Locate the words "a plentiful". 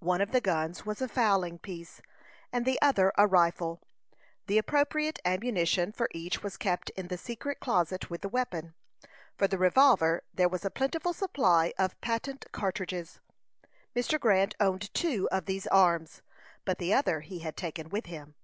10.64-11.12